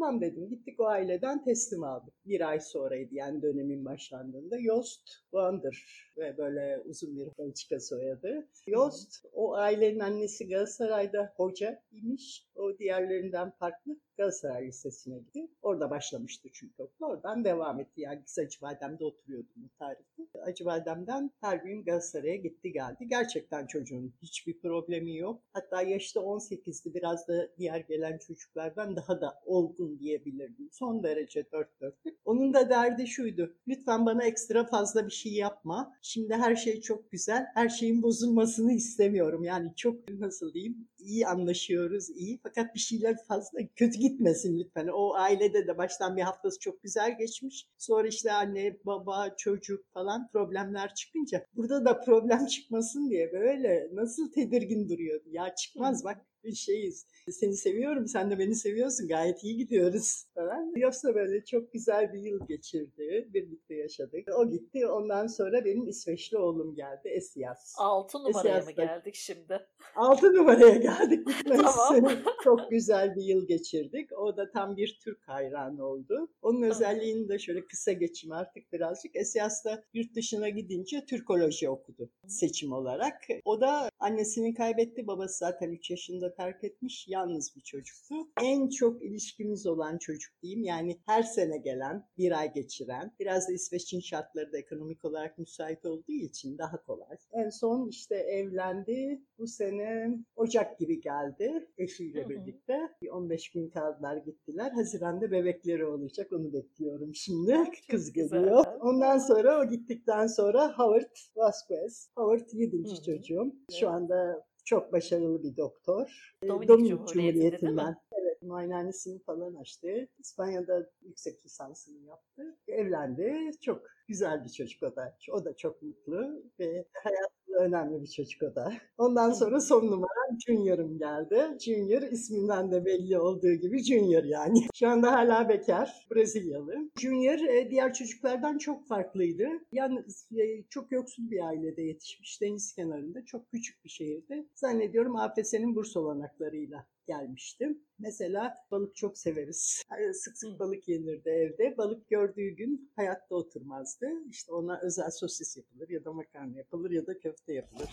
Tamam 0.05 0.21
dedim. 0.21 0.49
Gittik 0.49 0.79
o 0.79 0.85
aileden 0.85 1.43
teslim 1.43 1.83
aldık. 1.83 2.13
Bir 2.25 2.49
ay 2.49 2.59
sonraydı 2.59 3.15
yani 3.15 3.41
dönemin 3.41 3.85
başlandığında. 3.85 4.57
Yost 4.59 5.09
Wander 5.31 6.11
ve 6.17 6.37
böyle 6.37 6.81
uzun 6.85 7.17
bir 7.17 7.27
Belçika 7.39 7.79
soyadı. 7.79 8.47
Yost 8.67 9.25
o 9.33 9.53
ailenin 9.55 9.99
annesi 9.99 10.47
Galatasaray'da 10.47 11.33
hoca 11.37 11.81
imiş. 11.91 12.47
O 12.55 12.77
diğerlerinden 12.77 13.51
farklı. 13.51 13.97
Galatasaray 14.17 14.67
Lisesi'ne 14.67 15.17
gitti. 15.17 15.47
Orada 15.61 15.89
başlamıştı 15.89 16.49
çünkü 16.53 16.83
okul. 16.83 17.05
Oradan 17.05 17.45
devam 17.45 17.79
etti. 17.79 18.01
Yani 18.01 18.21
biz 18.25 18.39
Acıbadem'de 18.39 19.05
oturuyordum 19.05 19.53
bu 19.55 19.69
tarihte. 19.79 20.39
Acıbadem'den 20.41 21.31
her 21.41 21.57
gün 21.57 21.83
Galatasaray'a 21.83 22.35
gitti 22.35 22.71
geldi. 22.71 23.07
Gerçekten 23.07 23.67
çocuğun 23.67 24.13
hiçbir 24.21 24.59
problemi 24.59 25.17
yok. 25.17 25.41
Hatta 25.53 25.81
yaşta 25.81 26.19
18'di. 26.19 26.93
Biraz 26.93 27.27
da 27.27 27.49
diğer 27.57 27.79
gelen 27.79 28.17
çocuklardan 28.17 28.95
daha 28.95 29.21
da 29.21 29.41
olgun 29.45 29.99
diyebilirdim. 29.99 30.69
Son 30.71 31.03
derece 31.03 31.51
dört 31.51 31.81
dörtlük. 31.81 32.17
Onun 32.25 32.53
da 32.53 32.69
derdi 32.69 33.07
şuydu. 33.07 33.55
Lütfen 33.67 34.05
bana 34.05 34.23
ekstra 34.23 34.65
fazla 34.65 35.05
bir 35.05 35.11
şey 35.11 35.33
yapma. 35.33 35.93
Şimdi 36.01 36.33
her 36.33 36.55
şey 36.55 36.81
çok 36.81 37.11
güzel. 37.11 37.45
Her 37.53 37.69
şeyin 37.69 38.01
bozulmasını 38.01 38.73
istemiyorum. 38.73 39.43
Yani 39.43 39.75
çok 39.75 40.09
nasıl 40.09 40.53
diyeyim 40.53 40.87
iyi 41.05 41.27
anlaşıyoruz 41.27 42.09
iyi 42.09 42.39
fakat 42.43 42.75
bir 42.75 42.79
şeyler 42.79 43.15
fazla 43.27 43.59
kötü 43.75 43.99
gitmesin 43.99 44.59
lütfen. 44.59 44.87
O 44.87 45.13
ailede 45.13 45.67
de 45.67 45.77
baştan 45.77 46.17
bir 46.17 46.21
haftası 46.21 46.59
çok 46.59 46.83
güzel 46.83 47.17
geçmiş. 47.17 47.67
Sonra 47.77 48.07
işte 48.07 48.31
anne, 48.31 48.77
baba, 48.85 49.35
çocuk 49.37 49.93
falan 49.93 50.27
problemler 50.31 50.95
çıkınca 50.95 51.45
burada 51.55 51.85
da 51.85 52.01
problem 52.01 52.45
çıkmasın 52.45 53.09
diye 53.09 53.33
böyle 53.33 53.89
nasıl 53.93 54.31
tedirgin 54.31 54.89
duruyordu. 54.89 55.25
Ya 55.31 55.55
çıkmaz 55.55 56.03
bak 56.03 56.25
bir 56.45 56.55
şeyiz. 56.55 57.05
Seni 57.31 57.53
seviyorum, 57.57 58.07
sen 58.07 58.31
de 58.31 58.39
beni 58.39 58.55
seviyorsun. 58.55 59.07
Gayet 59.07 59.43
iyi 59.43 59.57
gidiyoruz 59.57 60.25
falan. 60.35 60.73
Yoksa 60.75 61.15
böyle 61.15 61.45
çok 61.45 61.73
güzel 61.73 62.13
bir 62.13 62.19
yıl 62.19 62.47
geçirdi. 62.47 63.29
Birlikte 63.33 63.75
yaşadık. 63.75 64.27
O 64.37 64.49
gitti. 64.49 64.87
Ondan 64.87 65.27
sonra 65.27 65.65
benim 65.65 65.87
İsveçli 65.87 66.37
oğlum 66.37 66.75
geldi. 66.75 67.07
Esiyas. 67.09 67.75
Altı 67.77 68.17
numaraya 68.17 68.61
mı 68.61 68.71
geldik 68.71 69.15
şimdi? 69.15 69.59
Altı 69.95 70.33
numaraya 70.33 70.75
geldik. 70.75 71.27
tamam. 71.47 72.11
çok 72.43 72.71
güzel 72.71 73.15
bir 73.15 73.23
yıl 73.23 73.47
geçirdik. 73.47 74.09
O 74.17 74.37
da 74.37 74.51
tam 74.51 74.77
bir 74.77 74.99
Türk 75.03 75.27
hayranı 75.27 75.85
oldu. 75.85 76.27
Onun 76.41 76.61
özelliğini 76.61 77.29
de 77.29 77.39
şöyle 77.39 77.65
kısa 77.65 77.91
geçeyim 77.91 78.31
artık 78.31 78.73
birazcık. 78.73 79.15
Esiyas'ta 79.15 79.83
yurt 79.93 80.15
dışına 80.15 80.49
gidince 80.49 81.05
Türkoloji 81.05 81.69
okudu 81.69 82.09
seçim 82.27 82.71
olarak. 82.73 83.21
O 83.45 83.61
da 83.61 83.89
annesini 83.99 84.53
kaybetti. 84.53 85.07
Babası 85.07 85.37
zaten 85.37 85.71
3 85.71 85.91
yaşında 85.91 86.34
terk 86.35 86.63
etmiş. 86.63 87.07
Yalnız 87.07 87.55
bir 87.55 87.61
çocuktu. 87.61 88.15
En 88.41 88.69
çok 88.69 89.03
ilişkimiz 89.03 89.67
olan 89.67 89.97
çocuk 89.97 90.41
diyeyim. 90.41 90.63
Yani 90.63 90.99
her 91.05 91.23
sene 91.23 91.57
gelen, 91.57 92.07
bir 92.17 92.39
ay 92.39 92.53
geçiren. 92.53 93.11
Biraz 93.19 93.49
da 93.49 93.53
İsveç'in 93.53 93.99
şartları 93.99 94.53
da 94.53 94.57
ekonomik 94.57 95.05
olarak 95.05 95.37
müsait 95.37 95.85
olduğu 95.85 96.11
için 96.11 96.57
daha 96.57 96.83
kolay. 96.83 97.17
En 97.33 97.49
son 97.49 97.89
işte 97.89 98.15
evlendi. 98.15 99.21
Bu 99.37 99.47
sene 99.47 100.17
Ocak 100.35 100.79
gibi 100.79 101.01
geldi 101.01 101.67
eşiyle 101.77 102.29
birlikte. 102.29 102.79
Bir 103.01 103.09
15 103.09 103.51
gün 103.51 103.69
kaldılar 103.69 104.17
gittiler. 104.17 104.71
Haziranda 104.71 105.31
bebekleri 105.31 105.85
olacak. 105.85 106.33
Onu 106.33 106.53
bekliyorum 106.53 107.15
şimdi. 107.15 107.57
Kız 107.91 108.13
geliyor. 108.13 108.65
Ondan 108.81 109.17
sonra 109.17 109.61
o 109.61 109.69
gittikten 109.69 110.27
sonra 110.27 110.77
Howard 110.77 111.15
Vasquez. 111.35 112.09
Howard 112.15 112.49
7. 112.53 113.03
çocuğum. 113.05 113.55
Şu 113.79 113.89
anda 113.89 114.45
çok 114.65 114.93
başarılı 114.93 115.43
bir 115.43 115.57
doktor. 115.57 116.35
Dominik, 116.47 116.69
Dominik 116.69 117.07
Cumhuriyeti'nden. 117.07 117.95
Evet, 118.11 118.41
muayenehanesini 118.41 119.19
falan 119.23 119.55
açtı. 119.55 120.07
İspanya'da 120.19 120.89
yüksek 121.01 121.45
lisansını 121.45 122.07
yaptı. 122.07 122.57
Evlendi. 122.67 123.51
Çok 123.61 123.87
güzel 124.07 124.43
bir 124.43 124.49
çocuk 124.49 124.83
o 124.83 124.95
da. 124.95 125.17
O 125.31 125.45
da 125.45 125.55
çok 125.55 125.81
mutlu 125.81 126.43
ve 126.59 126.85
hayat 127.03 127.31
önemli 127.59 128.01
bir 128.01 128.07
çocuk 128.07 128.43
o 128.43 128.55
da. 128.55 128.73
Ondan 128.97 129.31
sonra 129.31 129.59
son 129.59 129.85
numaram 129.85 130.39
Junior'ım 130.47 130.97
geldi. 130.97 131.57
Junior 131.59 132.01
isminden 132.01 132.71
de 132.71 132.85
belli 132.85 133.19
olduğu 133.19 133.53
gibi 133.53 133.83
Junior 133.83 134.23
yani. 134.23 134.59
Şu 134.75 134.87
anda 134.87 135.11
hala 135.11 135.49
bekar, 135.49 136.07
Brezilyalı. 136.11 136.91
Junior 136.99 137.39
e, 137.39 137.69
diğer 137.69 137.93
çocuklardan 137.93 138.57
çok 138.57 138.87
farklıydı. 138.87 139.47
Yani 139.71 139.99
e, 140.31 140.63
çok 140.69 140.91
yoksul 140.91 141.31
bir 141.31 141.47
ailede 141.47 141.81
yetişmiş, 141.81 142.41
deniz 142.41 142.73
kenarında, 142.73 143.25
çok 143.25 143.51
küçük 143.51 143.85
bir 143.85 143.89
şehirde. 143.89 144.47
Zannediyorum 144.55 145.15
AFS'nin 145.15 145.75
burs 145.75 145.97
olanaklarıyla 145.97 146.85
gelmiştim. 147.07 147.81
Mesela 147.99 148.55
balık 148.71 148.95
çok 148.95 149.17
severiz. 149.17 149.83
Sık 150.13 150.37
sık 150.37 150.59
balık 150.59 150.87
yenirdi 150.87 151.29
evde. 151.29 151.77
Balık 151.77 152.07
gördüğü 152.07 152.49
gün 152.49 152.91
hayatta 152.95 153.35
oturmazdı. 153.35 154.07
İşte 154.29 154.53
ona 154.53 154.79
özel 154.83 155.11
sosis 155.11 155.57
yapılır 155.57 155.89
ya 155.89 156.05
da 156.05 156.13
makarna 156.13 156.57
yapılır 156.57 156.91
ya 156.91 157.07
da 157.07 157.19
köfte 157.19 157.44
yapılır 157.53 157.89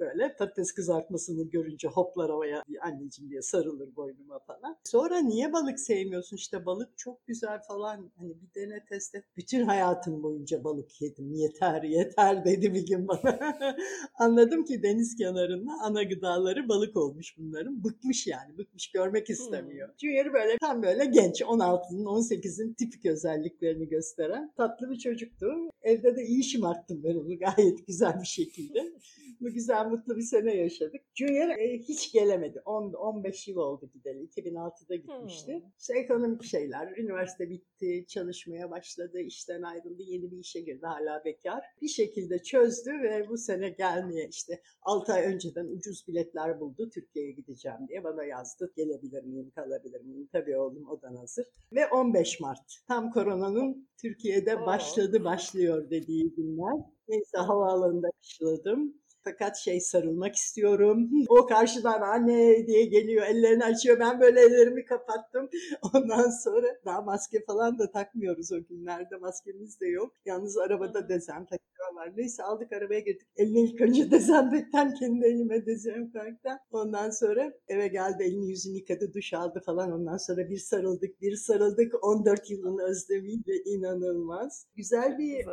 böyle 0.00 0.36
patates 0.36 0.72
kızartmasını 0.72 1.50
görünce 1.50 1.88
hoplar 1.88 2.30
havaya 2.30 2.62
anneciğim 2.82 3.30
diye 3.30 3.42
sarılır 3.42 3.96
boynuma 3.96 4.38
falan. 4.38 4.76
Sonra 4.84 5.18
niye 5.18 5.52
balık 5.52 5.80
sevmiyorsun? 5.80 6.36
İşte 6.36 6.66
balık 6.66 6.98
çok 6.98 7.26
güzel 7.26 7.60
falan. 7.68 8.10
Hani 8.16 8.34
bir 8.40 8.60
dene 8.60 8.84
test 8.88 9.14
et. 9.14 9.24
Bütün 9.36 9.64
hayatım 9.64 10.22
boyunca 10.22 10.64
balık 10.64 11.02
yedim. 11.02 11.32
Yeter 11.32 11.82
yeter 11.82 12.44
dedi 12.44 12.74
bir 12.74 12.86
gün 12.86 13.08
bana. 13.08 13.58
Anladım 14.18 14.64
ki 14.64 14.82
deniz 14.82 15.16
kenarında 15.16 15.72
ana 15.82 16.02
gıdaları 16.02 16.68
balık 16.68 16.96
olmuş 16.96 17.38
bunların. 17.38 17.84
Bıkmış 17.84 18.26
yani. 18.26 18.58
Bıkmış 18.58 18.90
görmek 18.90 19.30
istemiyor. 19.30 19.88
Hmm. 19.88 19.94
Junior 19.98 20.32
böyle 20.32 20.58
tam 20.60 20.82
böyle 20.82 21.04
genç 21.04 21.40
16'nın 21.42 22.04
18'in 22.04 22.74
tipik 22.74 23.06
özelliklerini 23.06 23.88
gösteren 23.88 24.52
tatlı 24.56 24.90
bir 24.90 24.98
çocuktu. 24.98 25.46
Evde 25.82 26.16
de 26.16 26.24
iyi 26.24 26.44
şımarttım 26.44 27.04
ben 27.04 27.14
onu 27.14 27.38
gayet 27.38 27.86
güzel 27.86 28.20
bir 28.20 28.26
şekilde. 28.26 28.92
Bu 29.40 29.50
güzel 29.50 29.90
mutlu 29.92 30.16
bir 30.16 30.22
sene 30.22 30.56
yaşadık. 30.56 31.00
Junior 31.14 31.48
e, 31.48 31.78
hiç 31.78 32.12
gelemedi. 32.12 32.62
10 32.64 32.92
15 32.92 33.48
yıl 33.48 33.56
oldu 33.56 33.90
gideli. 33.94 34.24
2006'da 34.24 34.94
gitmişti. 34.94 35.52
Hmm. 35.52 35.70
İşte 35.78 35.98
ekonomik 35.98 36.44
şeyler. 36.44 36.96
Üniversite 36.96 37.50
bitti, 37.50 38.04
çalışmaya 38.08 38.70
başladı, 38.70 39.20
işten 39.20 39.62
ayrıldı, 39.62 40.02
yeni 40.02 40.30
bir 40.30 40.38
işe 40.38 40.60
girdi. 40.60 40.86
Hala 40.86 41.24
bekar. 41.24 41.64
Bir 41.82 41.88
şekilde 41.88 42.42
çözdü 42.42 42.90
ve 42.90 43.28
bu 43.28 43.38
sene 43.38 43.68
gelmeye 43.68 44.28
işte 44.28 44.62
6 44.82 45.12
ay 45.12 45.26
önceden 45.26 45.66
ucuz 45.66 46.08
biletler 46.08 46.60
buldu. 46.60 46.90
Türkiye'ye 46.90 47.32
gideceğim 47.32 47.78
diye 47.88 48.04
bana 48.04 48.24
yazdı. 48.24 48.72
Gelebilir 48.76 49.22
miyim, 49.24 49.50
kalabilir 49.54 50.00
miyim? 50.00 50.28
Tabii 50.32 50.58
oğlum 50.58 50.88
odan 50.88 51.16
hazır. 51.16 51.46
Ve 51.72 51.86
15 51.86 52.40
Mart. 52.40 52.82
Tam 52.88 53.10
koronanın 53.10 53.88
Türkiye'de 54.02 54.66
başladı 54.66 55.24
başlıyor 55.24 55.90
dediği 55.90 56.34
günler. 56.34 56.92
Neyse 57.08 57.38
havaalanında 57.38 58.10
kışladım. 58.20 58.94
Fakat 59.24 59.56
şey 59.56 59.80
sarılmak 59.80 60.36
istiyorum. 60.36 61.10
O 61.28 61.46
karşıdan 61.46 62.00
anne 62.00 62.66
diye 62.66 62.84
geliyor. 62.84 63.26
Ellerini 63.26 63.64
açıyor. 63.64 64.00
Ben 64.00 64.20
böyle 64.20 64.40
ellerimi 64.40 64.84
kapattım. 64.84 65.48
Ondan 65.94 66.30
sonra 66.44 66.66
daha 66.84 67.02
maske 67.02 67.44
falan 67.46 67.78
da 67.78 67.90
takmıyoruz 67.90 68.52
o 68.52 68.64
günlerde. 68.68 69.16
Maskemiz 69.16 69.80
de 69.80 69.86
yok. 69.86 70.14
Yalnız 70.24 70.58
arabada 70.58 71.08
dezenfektan 71.08 71.96
var. 71.96 72.12
Neyse 72.16 72.42
aldık 72.42 72.72
arabaya 72.72 73.00
girdik. 73.00 73.28
Eline 73.36 73.60
ilk 73.60 73.80
önce 73.80 74.10
dezenfektan 74.10 74.94
kendi 74.94 75.26
elime 75.26 75.66
dezenfektan. 75.66 76.58
Ondan 76.70 77.10
sonra 77.10 77.52
eve 77.68 77.88
geldi 77.88 78.22
elini 78.22 78.50
yüzünü 78.50 78.76
yıkadı 78.76 79.14
duş 79.14 79.32
aldı 79.32 79.62
falan. 79.66 79.92
Ondan 79.92 80.16
sonra 80.16 80.48
bir 80.48 80.58
sarıldık 80.58 81.20
bir 81.20 81.36
sarıldık. 81.36 82.04
14 82.04 82.50
yılın 82.50 82.78
özlemiyle 82.78 83.62
inanılmaz. 83.64 84.66
Güzel 84.74 85.18
bir 85.18 85.46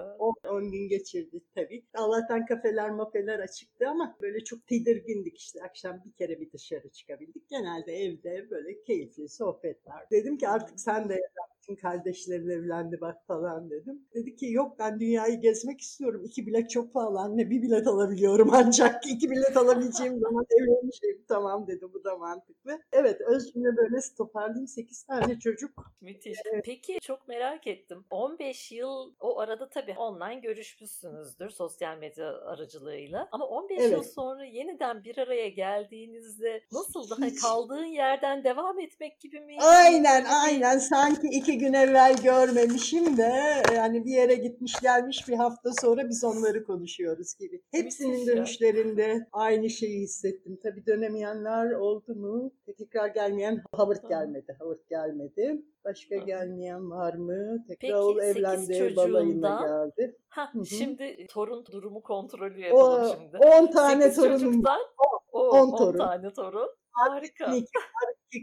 10 0.50 0.72
gün 0.72 0.88
geçirdik 0.90 1.44
tabii. 1.56 1.86
Allah'tan 1.94 2.46
kafeler 2.46 2.90
mafeler 2.90 3.40
açıktı 3.60 3.90
ama 3.90 4.18
böyle 4.22 4.44
çok 4.44 4.68
tedirgindik 4.68 5.38
işte. 5.38 5.64
Akşam 5.64 6.04
bir 6.06 6.12
kere 6.12 6.42
bir 6.42 6.52
dışarı 6.52 6.90
çıkabildik. 6.90 7.50
Genelde 7.50 7.94
evde 7.94 8.50
böyle 8.50 8.84
keyifli 8.84 9.30
sohbetler. 9.30 10.10
Dedim 10.12 10.38
ki 10.38 10.48
artık 10.50 10.80
sen 10.80 11.10
de 11.10 11.22
bütün 11.70 11.82
kardeşlerin 11.82 12.50
evlendi 12.50 13.02
bak 13.02 13.28
falan 13.28 13.70
dedim. 13.70 14.02
Dedi 14.14 14.36
ki 14.36 14.52
yok 14.52 14.80
ben 14.80 15.00
dünyayı 15.00 15.42
gezmek 15.42 15.82
istiyorum. 15.82 16.22
İki 16.26 16.48
bilet 16.48 16.70
çok 16.70 16.94
pahalı 16.94 17.20
anne 17.20 17.50
bir 17.50 17.62
bilet 17.62 17.88
alabiliyorum 17.88 18.50
ancak 18.54 19.08
iki 19.08 19.32
bilet 19.32 19.58
alabileceğim 19.58 20.20
zaman 20.20 20.46
evlenmişim. 20.60 21.26
Tamam 21.28 21.68
dedi 21.68 21.86
bu 21.94 22.04
da 22.04 22.18
mantıklı. 22.18 22.80
Evet 22.92 23.22
öz 23.22 23.54
cümle 23.54 23.78
böyle 23.78 23.98
toparlayayım 24.18 24.68
8 24.68 25.04
tane 25.04 25.40
çocuk. 25.40 25.72
Müthiş. 26.02 26.40
Peki 26.64 26.98
çok 27.02 27.28
merak 27.28 27.68
ettim. 27.68 28.06
15 28.10 28.72
yıl 28.72 29.14
o 29.20 29.40
arada 29.40 29.70
tabii 29.70 29.96
online 29.98 30.40
görüşmüşsünüzdür 30.40 31.50
sosyal 31.50 31.98
medya 31.98 32.42
aracılığıyla. 32.42 33.28
Ama 33.32 33.46
15 33.46 33.78
evet. 33.80 33.92
yıl 33.92 34.04
sonra 34.04 34.46
yeniden 34.46 35.04
bir 35.04 35.18
araya 35.18 35.50
geldiğinizde 35.50 36.62
nasıl 36.72 37.10
daha 37.10 37.36
kaldığın 37.42 37.86
yerden 37.86 38.44
devam 38.44 38.80
etmek 38.80 39.20
gibi 39.20 39.40
mi? 39.40 39.56
Aynen 39.60 40.26
aynen 40.26 40.78
sanki 40.78 41.28
iki 41.28 41.59
gün 41.60 41.74
evvel 41.74 42.16
görmemişim 42.24 43.18
de 43.18 43.64
yani 43.76 44.06
bir 44.06 44.12
yere 44.12 44.36
gitmiş 44.36 44.74
gelmiş 44.82 45.28
bir 45.28 45.36
hafta 45.36 45.70
sonra 45.82 46.10
biz 46.10 46.24
onları 46.24 46.64
konuşuyoruz 46.64 47.36
gibi. 47.40 47.62
Hepsinin 47.72 48.28
dönüşlerinde 48.28 49.28
aynı 49.32 49.70
şeyi 49.70 50.02
hissettim. 50.02 50.60
Tabii 50.64 50.86
dönemeyenler 50.86 51.72
oldu 51.72 52.16
mu? 52.16 52.52
Tekrar 52.78 53.08
gelmeyen 53.08 53.64
Howard 53.76 54.10
gelmedi. 54.10 54.56
Howard 54.60 54.90
gelmedi. 54.90 55.62
Başka 55.86 56.16
gelmeyen 56.16 56.92
var 56.92 57.14
mı? 57.14 57.66
Tekrar 57.68 58.02
Peki, 58.16 58.40
evlendi, 58.40 58.96
balayına 58.96 59.62
geldi. 59.62 60.16
Ha, 60.30 60.52
şimdi 60.70 61.28
torun 61.30 61.66
durumu 61.72 62.02
kontrolü 62.02 62.62
yapalım 62.62 63.04
o, 63.04 63.16
şimdi. 63.16 63.38
10 63.38 63.72
tane 63.72 64.14
torunum 64.14 64.64
var. 64.64 64.82
10 65.32 65.78
torun. 65.78 65.98
tane 65.98 66.34
torun. 66.34 66.70
Harika. 67.00 67.54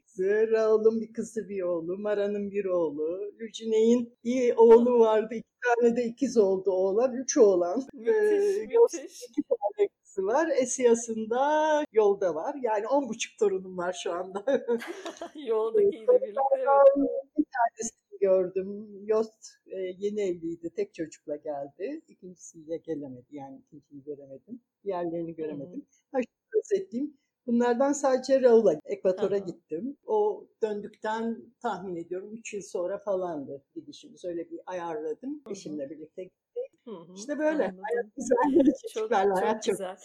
kızı, 0.06 0.48
Raul'un 0.50 1.00
bir 1.00 1.12
kızı 1.12 1.48
bir 1.48 1.62
oğlu, 1.62 1.98
Mara'nın 1.98 2.50
bir 2.50 2.64
oğlu, 2.64 3.32
Lücine'in 3.40 4.18
bir 4.24 4.56
oğlu 4.56 4.98
vardı, 4.98 5.34
iki 5.34 5.56
tane 5.64 5.96
de 5.96 6.04
ikiz 6.04 6.36
oldu 6.36 6.70
oğlan, 6.70 7.14
üç 7.14 7.36
oğlan. 7.36 7.86
Müthiş, 7.92 8.12
ee, 8.12 8.66
müthiş. 8.66 9.22
İki 9.22 9.42
tane 9.42 9.88
kızı 9.88 10.26
var, 10.26 10.48
Esiyas'ında 10.56 11.84
yolda 11.92 12.34
var. 12.34 12.56
Yani 12.62 12.88
on 12.88 13.08
buçuk 13.08 13.38
torunum 13.38 13.78
var 13.78 13.96
şu 14.02 14.12
anda. 14.12 14.44
Yoldakiyle 15.46 16.20
birlikte 16.22 16.40
evet. 16.56 17.10
Bir 17.38 17.44
tanesini 17.44 18.18
gördüm. 18.20 18.88
Yost 19.06 19.46
e, 19.66 19.76
yeni 19.76 20.20
evliydi, 20.20 20.70
tek 20.70 20.94
çocukla 20.94 21.36
geldi. 21.36 22.02
İkincisiyle 22.08 22.76
gelemedi 22.76 23.36
yani 23.36 23.58
ikinciyi 23.58 24.02
göremedim. 24.02 24.60
Diğerlerini 24.84 25.34
göremedim. 25.34 25.86
Ha, 26.12 26.18
şu 26.22 26.58
özetleyeyim 26.58 27.16
Bunlardan 27.46 27.92
sadece 27.92 28.42
Raul'a, 28.42 28.80
Ekvator'a 28.84 29.38
gittim. 29.38 29.96
O 30.06 30.46
döndükten 30.62 31.36
tahmin 31.62 31.96
ediyorum 31.96 32.34
3 32.34 32.54
yıl 32.54 32.62
sonra 32.62 32.98
falandı 32.98 33.62
gidişimiz. 33.74 34.24
Öyle 34.24 34.50
bir 34.50 34.60
ayarladım. 34.66 35.40
Hı-hı. 35.44 35.52
Eşimle 35.52 35.90
birlikte 35.90 36.24
gittik. 36.24 36.46
Hı-hı. 36.84 37.14
İşte 37.16 37.38
böyle. 37.38 37.64
Anladım. 37.64 37.82
Hayat 37.92 38.16
güzel. 38.16 38.72
Çok, 38.94 39.10
çok, 39.10 39.12
hayat 39.12 39.62
çok 39.62 39.72
güzel. 39.72 39.96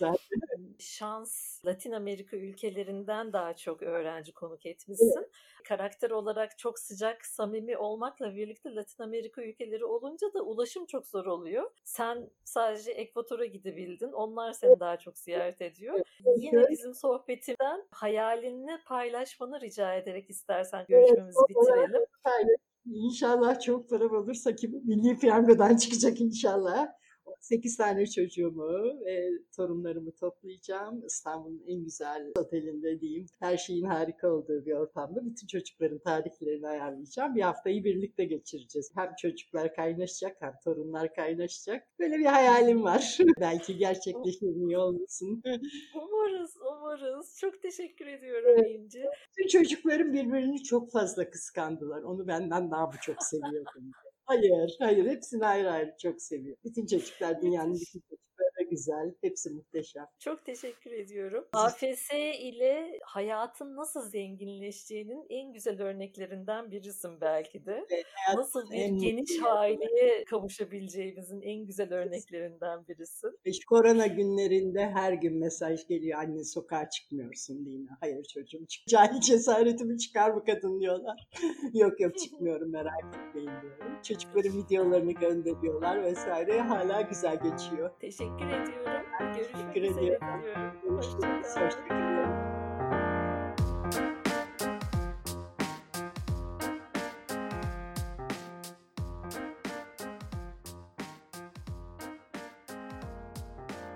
Şans 0.82 1.66
Latin 1.66 1.92
Amerika 1.92 2.38
ülkelerinden 2.38 3.34
daha 3.34 3.56
çok 3.56 3.82
öğrenci 3.84 4.34
konuk 4.34 4.66
etmişsin. 4.66 5.18
Evet 5.18 5.30
karakter 5.64 6.10
olarak 6.10 6.58
çok 6.58 6.80
sıcak, 6.80 7.26
samimi 7.26 7.78
olmakla 7.78 8.36
birlikte 8.36 8.76
Latin 8.76 9.04
Amerika 9.04 9.44
ülkeleri 9.44 9.86
olunca 9.86 10.34
da 10.34 10.42
ulaşım 10.42 10.86
çok 10.86 11.08
zor 11.08 11.26
oluyor. 11.26 11.72
Sen 11.84 12.30
sadece 12.44 12.92
Ekvator'a 12.92 13.46
gidebildin. 13.46 14.12
Onlar 14.12 14.54
seni 14.54 14.80
daha 14.80 14.98
çok 14.98 15.18
ziyaret 15.18 15.62
ediyor. 15.62 16.00
Yine 16.38 16.70
bizim 16.70 16.94
sohbetimden 16.94 17.88
hayalini 17.92 18.80
paylaşmanı 18.86 19.62
rica 19.62 19.94
ederek 19.96 20.30
istersen 20.30 20.86
görüşmemizi 20.90 21.40
bitirelim. 21.50 22.06
İnşallah 22.86 23.62
çok 23.62 23.90
param 23.90 24.16
olursa 24.16 24.56
ki 24.56 24.68
milli 24.68 25.20
piyangodan 25.20 25.76
çıkacak 25.76 26.22
inşallah. 26.22 26.88
8 27.42 27.78
tane 27.78 28.06
çocuğumu 28.06 29.06
ve 29.06 29.30
torunlarımı 29.56 30.12
toplayacağım. 30.12 31.06
İstanbul'un 31.06 31.64
en 31.68 31.84
güzel 31.84 32.32
otelinde 32.38 33.02
diyeyim. 33.02 33.26
Her 33.40 33.58
şeyin 33.58 33.86
harika 33.86 34.34
olduğu 34.34 34.66
bir 34.66 34.72
ortamda 34.72 35.26
bütün 35.26 35.48
çocukların 35.48 36.00
tarihlerini 36.00 36.68
ayarlayacağım. 36.68 37.36
Bir 37.36 37.42
haftayı 37.42 37.84
birlikte 37.84 38.26
geçireceğiz. 38.26 38.92
Hem 38.96 39.16
çocuklar 39.22 39.76
kaynaşacak 39.76 40.38
hem 40.40 40.54
torunlar 40.64 41.14
kaynaşacak. 41.14 41.88
Böyle 42.00 42.18
bir 42.18 42.26
hayalim 42.26 42.84
var. 42.84 43.18
Belki 43.40 43.78
gerçekleşir 43.78 44.48
niye 44.48 44.78
olmasın. 44.78 45.44
umarız, 45.96 46.58
umarız. 46.72 47.38
Çok 47.40 47.62
teşekkür 47.62 48.08
ediyorum 48.08 48.50
evet. 48.58 48.80
İnci. 48.80 49.04
Bütün 49.38 49.48
çocuklarım 49.48 50.14
birbirini 50.14 50.64
çok 50.64 50.92
fazla 50.92 51.30
kıskandılar. 51.30 52.04
Onu 52.04 52.28
benden 52.28 52.72
daha 52.72 52.88
bu 52.88 52.96
çok 53.02 53.24
seviyordum. 53.24 53.92
Hayır, 54.32 54.76
hayır. 54.80 55.06
Hepsini 55.06 55.46
ayrı 55.46 55.72
ayrı 55.72 55.96
çok 56.02 56.22
seviyor. 56.22 56.58
Bütün 56.64 56.86
çocuklar 56.86 57.42
dünyanın 57.42 57.74
bütün 57.74 58.00
çocukları 58.00 58.51
güzel. 58.72 59.14
Hepsi 59.22 59.50
muhteşem. 59.50 60.06
Çok 60.20 60.46
teşekkür 60.46 60.92
ediyorum. 60.92 61.46
AFS 61.54 62.14
ile 62.40 63.00
hayatın 63.04 63.76
nasıl 63.76 64.10
zenginleştiğinin 64.10 65.26
en 65.30 65.54
güzel 65.54 65.82
örneklerinden 65.82 66.72
birisin 66.72 67.22
belki 67.22 67.66
de. 67.66 67.86
Evet, 67.90 68.06
nasıl 68.36 68.72
bir 68.72 68.86
geniş 68.86 69.44
aileye 69.44 70.24
kavuşabileceğimizin 70.24 71.42
en 71.42 71.66
güzel 71.66 71.94
örneklerinden 71.94 72.88
birisin. 72.88 73.40
İşte 73.46 73.66
korona 73.70 74.08
günlerinde 74.08 74.90
her 74.90 75.14
gün 75.14 75.40
mesaj 75.40 75.88
geliyor. 75.88 76.20
Anne 76.20 76.44
sokağa 76.44 76.90
çıkmıyorsun 76.90 77.66
değil 77.66 77.80
mi? 77.80 77.90
Hayır 78.00 78.24
çocuğum 78.24 78.66
çık. 78.66 78.88
Cahil 78.88 79.22
cesaretimi 79.22 79.98
çıkar 79.98 80.36
bu 80.36 80.44
kadın 80.44 80.80
diyorlar. 80.80 81.28
yok 81.74 82.00
yok 82.00 82.18
çıkmıyorum 82.18 82.72
merak 82.72 83.16
etmeyin 83.16 83.62
diyorum. 83.62 84.02
Çocukların 84.04 84.58
videolarını 84.58 85.12
gönderiyorlar 85.12 86.04
vesaire. 86.04 86.62
Hala 86.62 87.02
güzel 87.02 87.40
geçiyor. 87.44 87.92
Teşekkür 88.00 88.61
ediyorum. 88.62 89.36
Görüşmek 89.36 89.78
üzere. 89.78 90.20
Görüşürüz. 90.84 91.56
Hoşçakalın. 91.58 92.51